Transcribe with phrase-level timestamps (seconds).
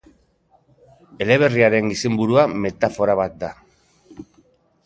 [1.25, 3.55] Eleberriaren izenburua metafora bat da.